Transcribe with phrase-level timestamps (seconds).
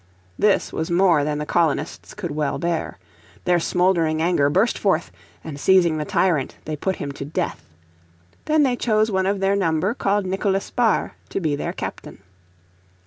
[0.39, 2.97] This was more than the colonists could well bear.
[3.45, 5.11] Their smouldering anger burst forth,
[5.43, 7.63] and seizing the tyrant they put him to death.
[8.45, 12.17] Then they chose one of their number called Nicolas Barre to be their captain.